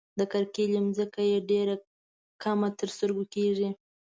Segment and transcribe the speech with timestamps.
[0.19, 1.75] د کرکيلې ځمکه یې ډېره
[2.43, 3.69] کمه تر سترګو کيږي.